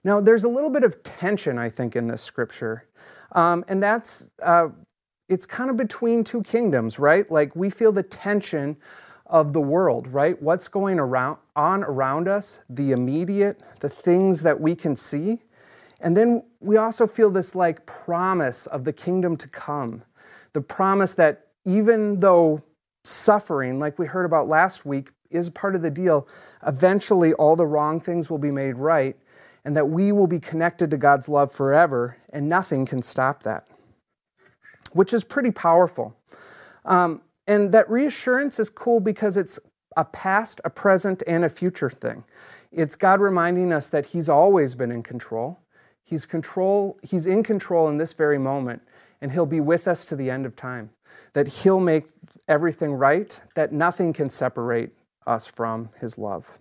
Now, 0.03 0.21
there's 0.21 0.45
a 0.45 0.49
little 0.49 0.69
bit 0.69 0.83
of 0.83 1.03
tension, 1.03 1.57
I 1.57 1.69
think, 1.69 1.95
in 1.95 2.07
this 2.07 2.21
scripture. 2.21 2.85
Um, 3.33 3.65
and 3.67 3.83
that's, 3.83 4.31
uh, 4.41 4.69
it's 5.27 5.45
kind 5.45 5.69
of 5.69 5.75
between 5.75 6.23
two 6.23 6.41
kingdoms, 6.43 6.97
right? 6.97 7.29
Like 7.29 7.53
we 7.55 7.69
feel 7.69 7.91
the 7.91 8.03
tension 8.03 8.77
of 9.25 9.51
the 9.51 9.59
world, 9.59 10.07
right? 10.07 10.41
What's 10.41 10.69
going 10.69 10.99
around, 10.99 11.37
on 11.57 11.83
around 11.83 12.29
us, 12.29 12.61
the 12.69 12.93
immediate, 12.93 13.61
the 13.81 13.89
things 13.89 14.41
that 14.43 14.59
we 14.59 14.75
can 14.75 14.95
see. 14.95 15.41
And 15.99 16.15
then 16.15 16.43
we 16.59 16.77
also 16.77 17.07
feel 17.07 17.29
this 17.31 17.55
like 17.55 17.85
promise 17.85 18.67
of 18.67 18.83
the 18.83 18.93
kingdom 18.93 19.35
to 19.37 19.47
come. 19.47 20.03
The 20.53 20.61
promise 20.61 21.13
that 21.15 21.47
even 21.65 22.19
though 22.19 22.63
suffering, 23.03 23.79
like 23.79 23.97
we 23.97 24.05
heard 24.05 24.25
about 24.25 24.47
last 24.47 24.85
week, 24.85 25.11
is 25.29 25.49
part 25.49 25.75
of 25.75 25.81
the 25.81 25.89
deal, 25.89 26.27
eventually 26.65 27.33
all 27.33 27.55
the 27.55 27.67
wrong 27.67 27.99
things 27.99 28.29
will 28.29 28.37
be 28.37 28.51
made 28.51 28.75
right, 28.75 29.17
and 29.65 29.75
that 29.75 29.89
we 29.89 30.11
will 30.11 30.27
be 30.27 30.39
connected 30.39 30.89
to 30.91 30.97
God's 30.97 31.27
love 31.27 31.51
forever, 31.51 32.17
and 32.31 32.47
nothing 32.47 32.85
can 32.85 33.01
stop 33.01 33.43
that, 33.43 33.67
which 34.93 35.13
is 35.13 35.23
pretty 35.23 35.51
powerful. 35.51 36.15
Um, 36.85 37.21
and 37.47 37.73
that 37.73 37.89
reassurance 37.89 38.59
is 38.59 38.69
cool 38.69 38.99
because 38.99 39.35
it's 39.35 39.59
a 39.97 40.05
past, 40.05 40.61
a 40.63 40.69
present, 40.69 41.23
and 41.27 41.43
a 41.43 41.49
future 41.49 41.89
thing. 41.89 42.23
It's 42.71 42.95
God 42.95 43.19
reminding 43.19 43.73
us 43.73 43.89
that 43.89 44.07
He's 44.07 44.29
always 44.29 44.75
been 44.75 44.91
in 44.91 45.03
control. 45.03 45.59
He's, 46.07 46.25
control, 46.25 46.97
he's 47.03 47.27
in 47.27 47.43
control 47.43 47.89
in 47.89 47.97
this 47.97 48.13
very 48.13 48.37
moment, 48.37 48.81
and 49.19 49.29
He'll 49.29 49.45
be 49.45 49.59
with 49.59 49.89
us 49.89 50.05
to 50.05 50.15
the 50.15 50.29
end 50.29 50.45
of 50.45 50.55
time. 50.55 50.89
That 51.33 51.47
He'll 51.49 51.81
make 51.81 52.05
everything 52.47 52.93
right, 52.93 53.37
that 53.55 53.73
nothing 53.73 54.13
can 54.13 54.29
separate 54.29 54.91
us 55.25 55.47
from 55.47 55.89
His 55.99 56.17
love. 56.17 56.59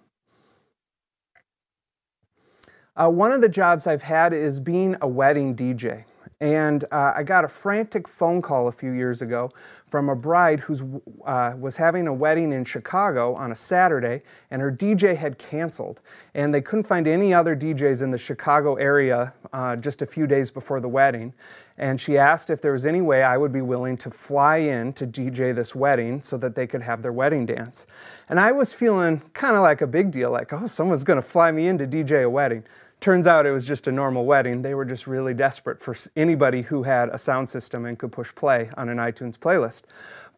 Uh, 2.97 3.09
one 3.09 3.31
of 3.31 3.41
the 3.41 3.49
jobs 3.49 3.87
I've 3.87 4.03
had 4.03 4.33
is 4.33 4.59
being 4.59 4.97
a 5.00 5.07
wedding 5.07 5.55
DJ. 5.55 6.05
And 6.40 6.85
uh, 6.93 7.14
I 7.16 7.23
got 7.23 7.47
a 7.47 7.49
frantic 7.49 8.07
phone 8.07 8.43
call 8.43 8.69
a 8.69 8.73
few 8.73 8.93
years 8.93 9.23
ago 9.23 9.52
from 9.87 10.11
a 10.11 10.16
bride 10.16 10.61
who 10.61 11.00
uh, 11.25 11.55
was 11.59 11.78
having 11.78 12.07
a 12.07 12.12
wedding 12.12 12.52
in 12.52 12.64
Chicago 12.64 13.35
on 13.35 13.52
a 13.52 13.57
Saturday, 13.57 14.23
and 14.50 14.61
her 14.61 14.71
DJ 14.71 15.16
had 15.16 15.38
canceled. 15.38 16.02
And 16.35 16.52
they 16.52 16.61
couldn't 16.61 16.83
find 16.83 17.07
any 17.07 17.33
other 17.33 17.57
DJs 17.57 18.02
in 18.02 18.11
the 18.11 18.19
Chicago 18.19 18.75
area 18.75 19.33
uh, 19.55 19.76
just 19.76 20.02
a 20.02 20.07
few 20.07 20.26
days 20.26 20.50
before 20.50 20.78
the 20.81 20.88
wedding. 20.88 21.33
And 21.78 21.99
she 21.99 22.19
asked 22.19 22.50
if 22.50 22.61
there 22.61 22.73
was 22.73 22.85
any 22.85 23.00
way 23.00 23.23
I 23.23 23.38
would 23.38 23.52
be 23.52 23.62
willing 23.62 23.97
to 23.99 24.11
fly 24.11 24.59
in 24.59 24.93
to 24.95 25.07
DJ 25.07 25.55
this 25.55 25.75
wedding 25.75 26.21
so 26.21 26.37
that 26.38 26.55
they 26.55 26.66
could 26.66 26.83
have 26.83 27.00
their 27.00 27.12
wedding 27.12 27.47
dance. 27.47 27.87
And 28.28 28.38
I 28.38 28.52
was 28.52 28.75
feeling 28.75 29.23
kind 29.33 29.57
of 29.57 29.62
like 29.62 29.81
a 29.81 29.87
big 29.87 30.11
deal, 30.11 30.31
like, 30.31 30.52
oh, 30.52 30.66
someone's 30.66 31.05
going 31.05 31.21
to 31.21 31.26
fly 31.26 31.50
me 31.50 31.69
in 31.69 31.78
to 31.78 31.87
DJ 31.87 32.25
a 32.25 32.31
wedding. 32.31 32.64
Turns 33.00 33.26
out 33.26 33.47
it 33.47 33.53
was 33.53 33.67
just 33.67 33.87
a 33.87 33.93
normal 33.93 34.25
wedding. 34.25 34.62
They 34.62 34.75
were 34.75 34.85
just 34.85 35.07
really 35.07 35.35
desperate 35.35 35.81
for 35.81 35.95
anybody 36.17 36.62
who 36.62 36.83
had 36.83 37.11
a 37.11 37.19
sound 37.19 37.49
system 37.49 37.85
and 37.85 37.99
could 37.99 38.11
push 38.11 38.35
play 38.35 38.71
on 38.76 38.88
an 38.88 38.97
iTunes 38.97 39.37
playlist. 39.37 39.83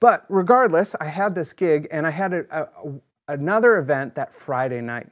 But 0.01 0.25
regardless, 0.29 0.95
I 1.01 1.07
had 1.07 1.35
this 1.35 1.53
gig 1.53 1.87
and 1.91 2.07
I 2.07 2.11
had 2.11 2.33
a, 2.33 2.45
a, 2.51 2.69
another 3.29 3.79
event 3.79 4.15
that 4.17 4.33
Friday 4.33 4.81
night. 4.81 5.09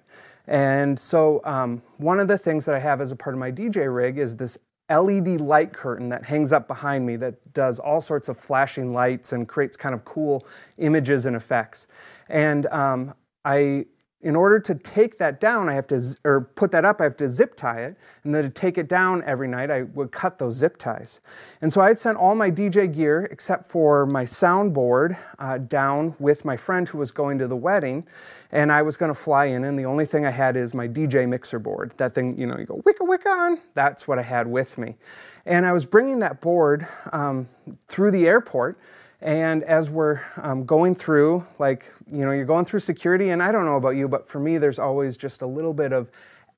And 0.48 0.98
so, 0.98 1.40
um, 1.44 1.82
one 1.96 2.20
of 2.20 2.28
the 2.28 2.38
things 2.38 2.66
that 2.66 2.74
I 2.74 2.78
have 2.78 3.00
as 3.00 3.10
a 3.10 3.16
part 3.16 3.34
of 3.34 3.40
my 3.40 3.50
DJ 3.50 3.92
rig 3.92 4.18
is 4.18 4.36
this 4.36 4.58
LED 4.88 5.40
light 5.40 5.72
curtain 5.72 6.08
that 6.10 6.24
hangs 6.24 6.52
up 6.52 6.68
behind 6.68 7.04
me 7.04 7.16
that 7.16 7.52
does 7.52 7.80
all 7.80 8.00
sorts 8.00 8.28
of 8.28 8.38
flashing 8.38 8.92
lights 8.92 9.32
and 9.32 9.48
creates 9.48 9.76
kind 9.76 9.94
of 9.94 10.04
cool 10.04 10.46
images 10.78 11.26
and 11.26 11.34
effects. 11.34 11.88
And 12.28 12.66
um, 12.66 13.14
I 13.44 13.86
in 14.22 14.34
order 14.34 14.58
to 14.58 14.74
take 14.74 15.18
that 15.18 15.40
down, 15.40 15.68
I 15.68 15.74
have 15.74 15.86
to, 15.88 16.00
or 16.24 16.40
put 16.40 16.70
that 16.70 16.84
up, 16.84 17.00
I 17.00 17.04
have 17.04 17.18
to 17.18 17.28
zip 17.28 17.54
tie 17.54 17.82
it. 17.82 17.96
And 18.24 18.34
then 18.34 18.44
to 18.44 18.50
take 18.50 18.78
it 18.78 18.88
down 18.88 19.22
every 19.24 19.46
night, 19.46 19.70
I 19.70 19.82
would 19.82 20.10
cut 20.10 20.38
those 20.38 20.54
zip 20.54 20.78
ties. 20.78 21.20
And 21.60 21.70
so 21.70 21.82
I 21.82 21.88
had 21.88 21.98
sent 21.98 22.16
all 22.16 22.34
my 22.34 22.50
DJ 22.50 22.92
gear, 22.92 23.28
except 23.30 23.66
for 23.66 24.06
my 24.06 24.24
soundboard, 24.24 25.18
uh, 25.38 25.58
down 25.58 26.14
with 26.18 26.44
my 26.46 26.56
friend 26.56 26.88
who 26.88 26.98
was 26.98 27.10
going 27.10 27.38
to 27.38 27.46
the 27.46 27.56
wedding. 27.56 28.06
And 28.52 28.72
I 28.72 28.80
was 28.82 28.96
going 28.96 29.10
to 29.10 29.14
fly 29.14 29.46
in, 29.46 29.64
and 29.64 29.78
the 29.78 29.84
only 29.84 30.06
thing 30.06 30.24
I 30.24 30.30
had 30.30 30.56
is 30.56 30.72
my 30.72 30.88
DJ 30.88 31.28
mixer 31.28 31.58
board. 31.58 31.92
That 31.98 32.14
thing, 32.14 32.38
you 32.38 32.46
know, 32.46 32.56
you 32.56 32.64
go 32.64 32.82
wicka 32.86 33.06
wicka 33.06 33.26
on. 33.26 33.60
That's 33.74 34.08
what 34.08 34.18
I 34.18 34.22
had 34.22 34.46
with 34.46 34.78
me. 34.78 34.96
And 35.44 35.66
I 35.66 35.72
was 35.72 35.84
bringing 35.84 36.20
that 36.20 36.40
board 36.40 36.86
um, 37.12 37.48
through 37.86 38.12
the 38.12 38.26
airport. 38.26 38.78
And 39.22 39.62
as 39.64 39.88
we're 39.90 40.20
um, 40.36 40.64
going 40.64 40.94
through, 40.94 41.44
like, 41.58 41.92
you 42.10 42.24
know, 42.24 42.32
you're 42.32 42.44
going 42.44 42.64
through 42.64 42.80
security, 42.80 43.30
and 43.30 43.42
I 43.42 43.50
don't 43.50 43.64
know 43.64 43.76
about 43.76 43.90
you, 43.90 44.08
but 44.08 44.28
for 44.28 44.38
me, 44.38 44.58
there's 44.58 44.78
always 44.78 45.16
just 45.16 45.42
a 45.42 45.46
little 45.46 45.72
bit 45.72 45.92
of 45.92 46.10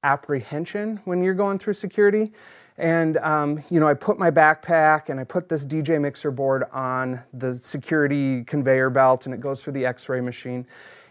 apprehension 0.02 1.00
when 1.04 1.22
you're 1.22 1.34
going 1.34 1.58
through 1.58 1.74
security. 1.74 2.32
And, 2.76 3.16
um, 3.18 3.62
you 3.70 3.80
know, 3.80 3.88
I 3.88 3.94
put 3.94 4.18
my 4.18 4.30
backpack 4.30 5.08
and 5.08 5.18
I 5.18 5.24
put 5.24 5.48
this 5.48 5.66
DJ 5.66 6.00
mixer 6.00 6.30
board 6.30 6.64
on 6.72 7.20
the 7.32 7.54
security 7.54 8.44
conveyor 8.44 8.90
belt, 8.90 9.26
and 9.26 9.34
it 9.34 9.40
goes 9.40 9.62
through 9.62 9.72
the 9.72 9.84
x 9.86 10.08
ray 10.08 10.20
machine. 10.20 10.66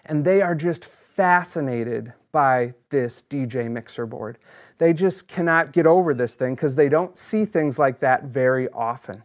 And 0.05 0.23
they 0.23 0.41
are 0.41 0.55
just 0.55 0.85
fascinated 1.17 2.13
by 2.31 2.71
this 2.91 3.23
DJ 3.27 3.69
mixer 3.69 4.05
board. 4.05 4.37
They 4.77 4.93
just 4.93 5.27
cannot 5.27 5.73
get 5.73 5.87
over 5.87 6.13
this 6.13 6.35
thing 6.35 6.53
because 6.53 6.75
they 6.75 6.89
don't 6.89 7.17
see 7.17 7.43
things 7.43 7.79
like 7.79 7.99
that 8.01 8.25
very 8.25 8.69
often. 8.69 9.23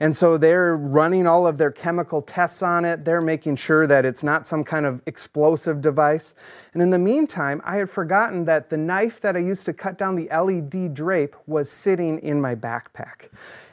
And 0.00 0.14
so 0.14 0.36
they're 0.36 0.76
running 0.76 1.26
all 1.26 1.46
of 1.46 1.56
their 1.56 1.70
chemical 1.70 2.20
tests 2.20 2.62
on 2.62 2.84
it. 2.84 3.06
They're 3.06 3.22
making 3.22 3.56
sure 3.56 3.86
that 3.86 4.04
it's 4.04 4.22
not 4.22 4.46
some 4.46 4.64
kind 4.64 4.84
of 4.84 5.02
explosive 5.06 5.80
device. 5.80 6.34
And 6.74 6.82
in 6.82 6.90
the 6.90 6.98
meantime, 6.98 7.62
I 7.64 7.76
had 7.76 7.88
forgotten 7.88 8.44
that 8.44 8.68
the 8.68 8.76
knife 8.76 9.22
that 9.22 9.34
I 9.34 9.40
used 9.40 9.64
to 9.64 9.72
cut 9.72 9.96
down 9.96 10.16
the 10.16 10.28
LED 10.30 10.92
drape 10.92 11.36
was 11.46 11.70
sitting 11.70 12.18
in 12.18 12.38
my 12.38 12.54
backpack. 12.54 13.28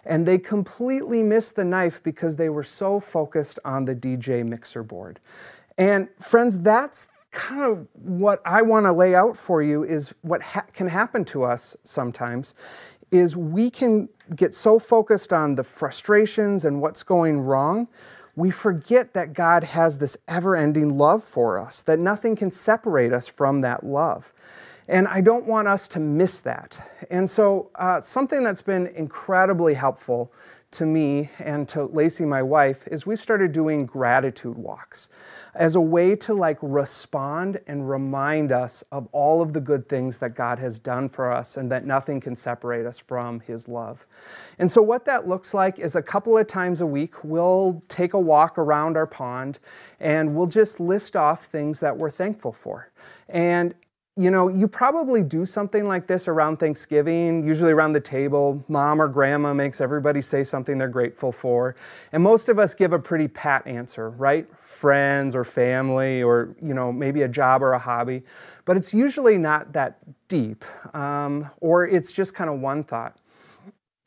And 0.06 0.26
they 0.26 0.38
completely 0.38 1.22
missed 1.22 1.58
the 1.58 1.66
knife 1.66 2.02
because 2.02 2.38
they 2.38 2.48
were 2.48 2.64
so 2.64 3.02
focused 3.02 3.60
on 3.66 3.84
the 3.84 3.96
DJ 3.96 4.46
mixer 4.46 4.84
board. 4.84 5.20
And 5.78 6.08
friends, 6.18 6.58
that's 6.60 7.10
kind 7.32 7.64
of 7.64 7.88
what 7.94 8.42
I 8.46 8.62
want 8.62 8.86
to 8.86 8.92
lay 8.92 9.16
out 9.16 9.38
for 9.38 9.62
you 9.62 9.84
is 9.84 10.14
what 10.22 10.42
ha- 10.42 10.66
can 10.74 10.88
happen 10.88 11.26
to 11.26 11.44
us 11.44 11.76
sometimes 11.84 12.54
is 13.12 13.38
we 13.38 13.70
can 13.70 14.10
get 14.36 14.54
so 14.54 14.80
focused 14.80 15.32
on 15.32 15.56
the 15.56 15.64
frustrations 15.64 16.66
and 16.66 16.82
what's 16.82 17.04
going 17.04 17.40
wrong, 17.40 17.88
we 18.36 18.52
forget 18.52 19.14
that 19.14 19.34
God 19.34 19.64
has 19.64 19.98
this 19.98 20.18
ever 20.28 20.56
ending 20.56 20.98
love 20.98 21.24
for 21.24 21.58
us, 21.58 21.84
that 21.84 22.00
nothing 22.00 22.36
can 22.36 22.52
separate 22.52 23.14
us 23.14 23.28
from 23.28 23.62
that 23.62 23.84
love. 23.86 24.34
And 24.88 25.08
I 25.08 25.22
don't 25.22 25.46
want 25.46 25.68
us 25.68 25.88
to 25.90 26.00
miss 26.00 26.40
that. 26.42 26.80
And 27.10 27.30
so, 27.30 27.72
uh, 27.76 28.00
something 28.00 28.44
that's 28.44 28.62
been 28.62 28.88
incredibly 28.88 29.74
helpful 29.74 30.32
to 30.72 30.86
me 30.86 31.30
and 31.40 31.68
to 31.70 31.86
Lacey, 31.86 32.26
my 32.26 32.44
wife, 32.44 32.88
is 32.88 33.06
we've 33.06 33.20
started 33.20 33.52
doing 33.52 33.86
gratitude 33.86 34.58
walks 34.58 35.10
as 35.56 35.76
a 35.76 35.82
way 35.82 36.16
to 36.16 36.34
like 36.34 36.58
respond 36.62 37.60
and 37.68 37.90
remind 37.90 38.52
us 38.52 38.84
of 38.92 39.08
all 39.12 39.42
of 39.42 39.54
the 39.54 39.62
good 39.62 39.88
things 39.88 40.20
that 40.20 40.36
God 40.36 40.60
has 40.60 40.78
done 40.78 41.08
for 41.08 41.32
us 41.32 41.58
and 41.58 41.72
that 41.72 41.86
nothing 41.86 42.20
can 42.20 42.36
separate 42.36 42.86
us 42.86 43.00
from 43.00 43.40
His 43.40 43.68
love. 43.68 44.06
And 44.60 44.70
so, 44.70 44.82
what 44.82 45.06
that 45.06 45.28
looks 45.28 45.54
like 45.54 45.80
is 45.80 45.96
a 45.96 46.02
couple 46.02 46.38
of 46.38 46.48
times 46.48 46.82
a 46.82 46.86
week, 46.86 47.24
we'll 47.24 47.82
take 47.88 48.14
a 48.14 48.20
walk 48.20 48.58
around 48.58 48.98
our 48.98 49.08
pond 49.08 49.60
and 50.00 50.36
we'll 50.36 50.48
just 50.48 50.80
list 50.80 51.16
off 51.16 51.46
things 51.46 51.80
that 51.80 51.98
we're 51.98 52.10
thankful 52.10 52.52
for. 52.52 52.92
And 53.30 53.74
you 54.18 54.32
know, 54.32 54.48
you 54.48 54.68
probably 54.68 55.22
do 55.22 55.46
something 55.46 55.88
like 55.88 56.08
this 56.08 56.28
around 56.28 56.58
Thanksgiving, 56.58 57.46
usually 57.48 57.72
around 57.72 57.94
the 57.94 58.00
table. 58.00 58.64
Mom 58.68 59.00
or 59.00 59.08
grandma 59.08 59.54
makes 59.54 59.80
everybody 59.80 60.22
say 60.22 60.44
something 60.44 60.78
they're 60.78 60.88
grateful 60.88 61.32
for. 61.32 61.76
And 62.12 62.24
most 62.24 62.50
of 62.50 62.58
us 62.58 62.74
give 62.74 62.94
a 62.94 63.00
pretty 63.00 63.28
pat 63.28 63.68
answer, 63.68 64.10
right? 64.10 64.48
Friends 64.60 65.36
or 65.36 65.44
family 65.44 66.24
or, 66.24 66.56
you 66.62 66.74
know, 66.74 66.92
maybe 66.92 67.22
a 67.22 67.28
job 67.28 67.62
or 67.62 67.74
a 67.74 67.80
hobby. 67.80 68.24
But 68.66 68.76
it's 68.76 68.94
usually 68.94 69.38
not 69.38 69.74
that 69.74 70.00
deep, 70.28 70.66
um, 70.96 71.50
or 71.62 71.86
it's 71.86 72.12
just 72.12 72.34
kind 72.34 72.50
of 72.50 72.60
one 72.60 72.84
thought. 72.84 73.18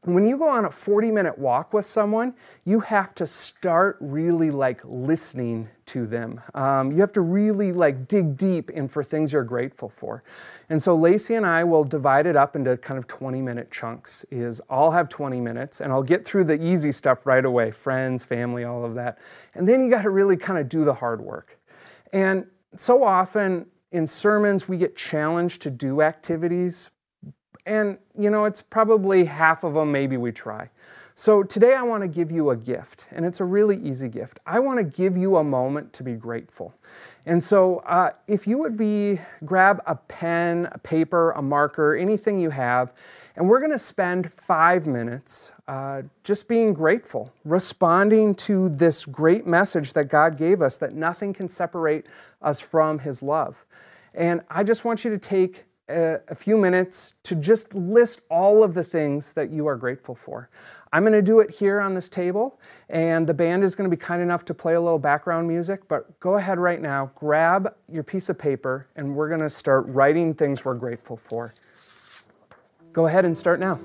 When 0.04 0.26
you 0.26 0.38
go 0.38 0.48
on 0.48 0.64
a 0.64 0.70
40 0.70 1.10
minute 1.10 1.38
walk 1.38 1.74
with 1.74 1.84
someone, 1.84 2.32
you 2.64 2.80
have 2.80 3.14
to 3.16 3.26
start 3.26 3.98
really 4.00 4.50
like 4.50 4.80
listening 4.84 5.68
to 5.86 6.06
them. 6.06 6.40
Um, 6.54 6.90
you 6.90 7.00
have 7.00 7.12
to 7.12 7.20
really 7.20 7.70
like 7.72 8.08
dig 8.08 8.38
deep 8.38 8.70
in 8.70 8.88
for 8.88 9.04
things 9.04 9.34
you're 9.34 9.44
grateful 9.44 9.90
for. 9.90 10.22
And 10.70 10.80
so 10.80 10.96
Lacey 10.96 11.34
and 11.34 11.44
I 11.44 11.64
will 11.64 11.84
divide 11.84 12.24
it 12.24 12.34
up 12.34 12.56
into 12.56 12.78
kind 12.78 12.96
of 12.96 13.08
20 13.08 13.42
minute 13.42 13.70
chunks 13.70 14.24
is 14.30 14.62
I'll 14.70 14.90
have 14.90 15.10
20 15.10 15.38
minutes 15.38 15.82
and 15.82 15.92
I'll 15.92 16.02
get 16.02 16.24
through 16.24 16.44
the 16.44 16.62
easy 16.62 16.92
stuff 16.92 17.26
right 17.26 17.44
away, 17.44 17.70
friends, 17.70 18.24
family, 18.24 18.64
all 18.64 18.86
of 18.86 18.94
that. 18.94 19.18
And 19.54 19.68
then 19.68 19.82
you 19.82 19.90
got 19.90 20.02
to 20.02 20.10
really 20.10 20.38
kind 20.38 20.58
of 20.58 20.70
do 20.70 20.86
the 20.86 20.94
hard 20.94 21.20
work. 21.20 21.58
And 22.10 22.46
so 22.74 23.04
often 23.04 23.66
in 23.92 24.06
sermons, 24.06 24.66
we 24.66 24.78
get 24.78 24.96
challenged 24.96 25.60
to 25.62 25.70
do 25.70 26.00
activities 26.00 26.88
and, 27.66 27.98
you 28.18 28.30
know, 28.30 28.44
it's 28.44 28.62
probably 28.62 29.24
half 29.24 29.64
of 29.64 29.74
them, 29.74 29.92
maybe 29.92 30.16
we 30.16 30.32
try. 30.32 30.70
So 31.14 31.42
today 31.42 31.74
I 31.74 31.82
want 31.82 32.02
to 32.02 32.08
give 32.08 32.30
you 32.30 32.48
a 32.48 32.56
gift, 32.56 33.06
and 33.10 33.26
it's 33.26 33.40
a 33.40 33.44
really 33.44 33.76
easy 33.76 34.08
gift. 34.08 34.40
I 34.46 34.58
want 34.58 34.78
to 34.78 34.84
give 34.84 35.18
you 35.18 35.36
a 35.36 35.44
moment 35.44 35.92
to 35.94 36.02
be 36.02 36.14
grateful. 36.14 36.74
And 37.26 37.44
so 37.44 37.78
uh, 37.80 38.12
if 38.26 38.46
you 38.46 38.56
would 38.56 38.76
be, 38.76 39.18
grab 39.44 39.82
a 39.86 39.96
pen, 39.96 40.68
a 40.72 40.78
paper, 40.78 41.32
a 41.32 41.42
marker, 41.42 41.94
anything 41.94 42.38
you 42.38 42.48
have, 42.50 42.94
and 43.36 43.48
we're 43.48 43.58
going 43.58 43.70
to 43.70 43.78
spend 43.78 44.32
five 44.32 44.86
minutes 44.86 45.52
uh, 45.68 46.02
just 46.24 46.48
being 46.48 46.72
grateful, 46.72 47.32
responding 47.44 48.34
to 48.36 48.70
this 48.70 49.04
great 49.04 49.46
message 49.46 49.92
that 49.92 50.06
God 50.06 50.38
gave 50.38 50.62
us 50.62 50.78
that 50.78 50.94
nothing 50.94 51.34
can 51.34 51.48
separate 51.48 52.06
us 52.40 52.60
from 52.60 52.98
His 52.98 53.22
love. 53.22 53.66
And 54.14 54.40
I 54.48 54.64
just 54.64 54.84
want 54.84 55.04
you 55.04 55.10
to 55.10 55.18
take 55.18 55.64
a, 55.90 56.20
a 56.28 56.34
few 56.34 56.56
minutes 56.56 57.14
to 57.24 57.34
just 57.34 57.74
list 57.74 58.22
all 58.30 58.62
of 58.62 58.74
the 58.74 58.84
things 58.84 59.32
that 59.34 59.50
you 59.50 59.66
are 59.66 59.76
grateful 59.76 60.14
for. 60.14 60.48
I'm 60.92 61.02
going 61.02 61.12
to 61.12 61.22
do 61.22 61.38
it 61.40 61.50
here 61.50 61.80
on 61.80 61.94
this 61.94 62.08
table, 62.08 62.58
and 62.88 63.26
the 63.26 63.34
band 63.34 63.62
is 63.62 63.76
going 63.76 63.88
to 63.88 63.96
be 63.96 64.00
kind 64.00 64.20
enough 64.20 64.44
to 64.46 64.54
play 64.54 64.74
a 64.74 64.80
little 64.80 64.98
background 64.98 65.46
music. 65.46 65.86
But 65.86 66.18
go 66.18 66.36
ahead 66.36 66.58
right 66.58 66.80
now, 66.80 67.12
grab 67.14 67.74
your 67.88 68.02
piece 68.02 68.28
of 68.28 68.38
paper, 68.38 68.88
and 68.96 69.14
we're 69.14 69.28
going 69.28 69.40
to 69.40 69.50
start 69.50 69.86
writing 69.86 70.34
things 70.34 70.64
we're 70.64 70.74
grateful 70.74 71.16
for. 71.16 71.54
Go 72.92 73.06
ahead 73.06 73.24
and 73.24 73.38
start 73.38 73.60
now. 73.60 73.78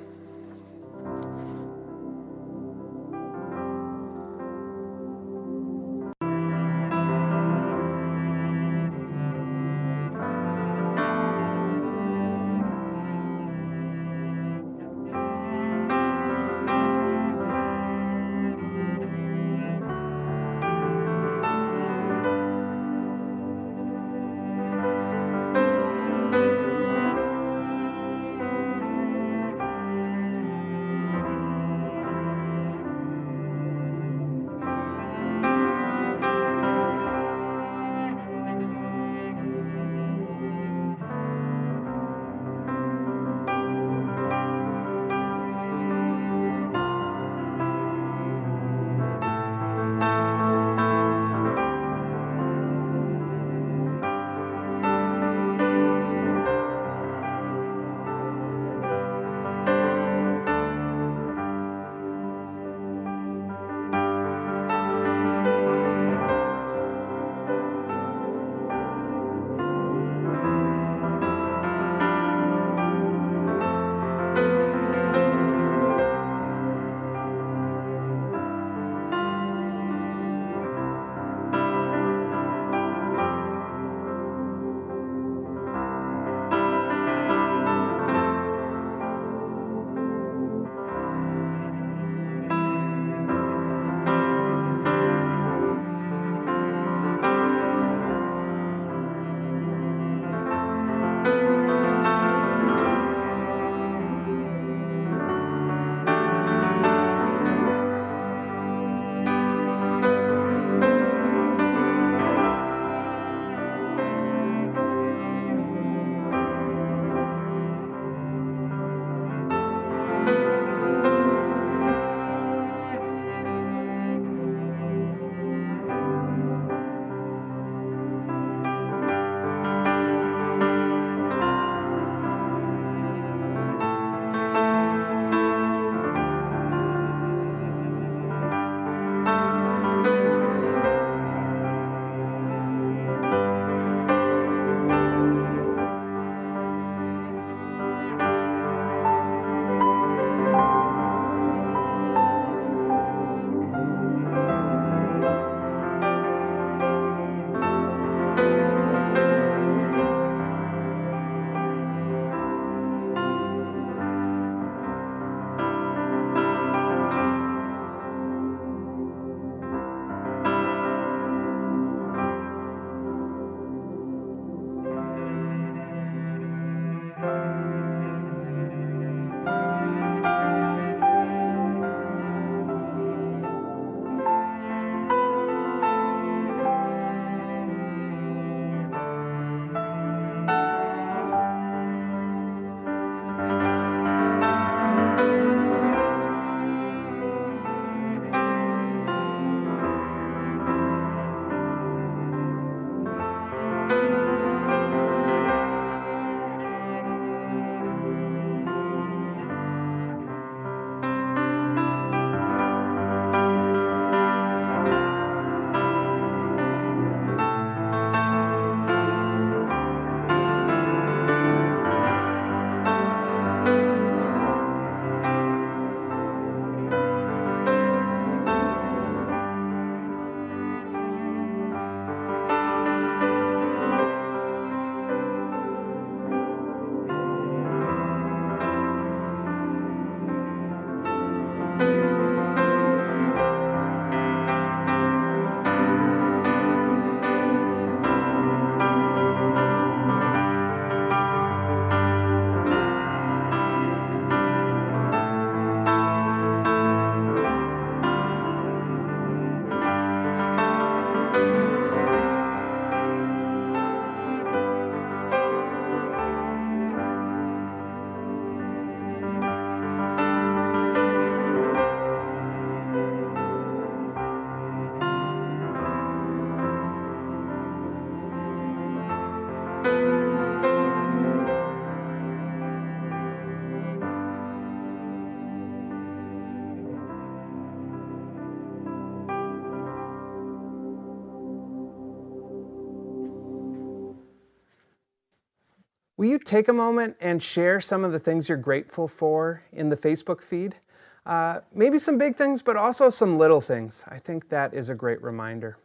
Will 296.25 296.31
you 296.31 296.39
take 296.39 296.67
a 296.67 296.73
moment 296.73 297.15
and 297.21 297.41
share 297.41 297.79
some 297.79 298.03
of 298.03 298.11
the 298.11 298.17
things 298.17 298.49
you're 298.49 298.57
grateful 298.57 299.07
for 299.07 299.61
in 299.71 299.89
the 299.89 299.95
Facebook 299.95 300.41
feed? 300.41 300.75
Uh, 301.23 301.59
maybe 301.71 301.99
some 301.99 302.17
big 302.17 302.35
things, 302.35 302.63
but 302.63 302.75
also 302.75 303.11
some 303.11 303.37
little 303.37 303.61
things. 303.61 304.03
I 304.07 304.17
think 304.17 304.49
that 304.49 304.73
is 304.73 304.89
a 304.89 304.95
great 304.95 305.21
reminder. 305.21 305.77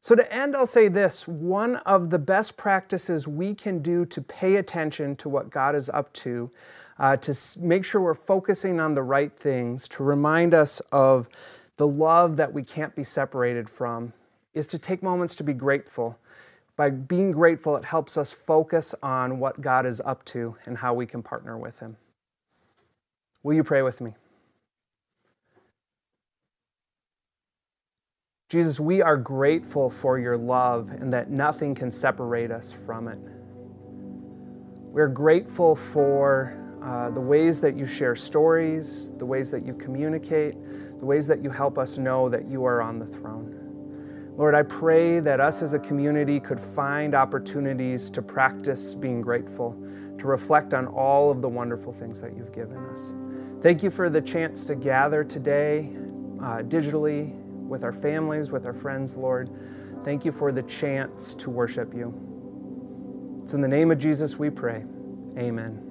So, 0.00 0.14
to 0.14 0.34
end, 0.34 0.56
I'll 0.56 0.66
say 0.66 0.88
this 0.88 1.28
one 1.28 1.76
of 1.76 2.08
the 2.08 2.18
best 2.18 2.56
practices 2.56 3.28
we 3.28 3.54
can 3.54 3.80
do 3.80 4.06
to 4.06 4.22
pay 4.22 4.56
attention 4.56 5.14
to 5.16 5.28
what 5.28 5.50
God 5.50 5.74
is 5.74 5.90
up 5.90 6.10
to, 6.24 6.50
uh, 6.98 7.18
to 7.18 7.34
make 7.60 7.84
sure 7.84 8.00
we're 8.00 8.14
focusing 8.14 8.80
on 8.80 8.94
the 8.94 9.02
right 9.02 9.32
things, 9.36 9.88
to 9.88 10.04
remind 10.04 10.54
us 10.54 10.80
of 10.90 11.28
the 11.76 11.86
love 11.86 12.38
that 12.38 12.54
we 12.54 12.62
can't 12.62 12.96
be 12.96 13.04
separated 13.04 13.68
from, 13.68 14.14
is 14.54 14.66
to 14.68 14.78
take 14.78 15.02
moments 15.02 15.34
to 15.34 15.44
be 15.44 15.52
grateful. 15.52 16.18
By 16.78 16.90
being 16.90 17.32
grateful, 17.32 17.76
it 17.76 17.84
helps 17.84 18.16
us 18.16 18.32
focus 18.32 18.94
on 19.02 19.40
what 19.40 19.60
God 19.60 19.84
is 19.84 20.00
up 20.00 20.24
to 20.26 20.54
and 20.64 20.78
how 20.78 20.94
we 20.94 21.06
can 21.06 21.24
partner 21.24 21.58
with 21.58 21.80
Him. 21.80 21.96
Will 23.42 23.54
you 23.54 23.64
pray 23.64 23.82
with 23.82 24.00
me? 24.00 24.14
Jesus, 28.48 28.78
we 28.78 29.02
are 29.02 29.16
grateful 29.16 29.90
for 29.90 30.20
your 30.20 30.38
love 30.38 30.92
and 30.92 31.12
that 31.12 31.30
nothing 31.30 31.74
can 31.74 31.90
separate 31.90 32.52
us 32.52 32.72
from 32.72 33.08
it. 33.08 33.18
We're 34.76 35.08
grateful 35.08 35.74
for 35.74 36.56
uh, 36.80 37.10
the 37.10 37.20
ways 37.20 37.60
that 37.60 37.76
you 37.76 37.86
share 37.86 38.14
stories, 38.14 39.10
the 39.18 39.26
ways 39.26 39.50
that 39.50 39.66
you 39.66 39.74
communicate, 39.74 40.54
the 41.00 41.04
ways 41.04 41.26
that 41.26 41.42
you 41.42 41.50
help 41.50 41.76
us 41.76 41.98
know 41.98 42.28
that 42.28 42.48
you 42.48 42.64
are 42.64 42.80
on 42.80 43.00
the 43.00 43.06
throne. 43.06 43.67
Lord, 44.38 44.54
I 44.54 44.62
pray 44.62 45.18
that 45.18 45.40
us 45.40 45.62
as 45.62 45.74
a 45.74 45.80
community 45.80 46.38
could 46.38 46.60
find 46.60 47.12
opportunities 47.12 48.08
to 48.10 48.22
practice 48.22 48.94
being 48.94 49.20
grateful, 49.20 49.76
to 50.16 50.28
reflect 50.28 50.74
on 50.74 50.86
all 50.86 51.32
of 51.32 51.42
the 51.42 51.48
wonderful 51.48 51.92
things 51.92 52.20
that 52.20 52.36
you've 52.36 52.52
given 52.52 52.78
us. 52.86 53.12
Thank 53.62 53.82
you 53.82 53.90
for 53.90 54.08
the 54.08 54.20
chance 54.20 54.64
to 54.66 54.76
gather 54.76 55.24
today 55.24 55.90
uh, 56.40 56.58
digitally 56.58 57.34
with 57.66 57.82
our 57.82 57.92
families, 57.92 58.52
with 58.52 58.64
our 58.64 58.72
friends, 58.72 59.16
Lord. 59.16 59.50
Thank 60.04 60.24
you 60.24 60.30
for 60.30 60.52
the 60.52 60.62
chance 60.62 61.34
to 61.34 61.50
worship 61.50 61.92
you. 61.92 62.14
It's 63.42 63.54
in 63.54 63.60
the 63.60 63.66
name 63.66 63.90
of 63.90 63.98
Jesus 63.98 64.38
we 64.38 64.50
pray. 64.50 64.84
Amen. 65.36 65.87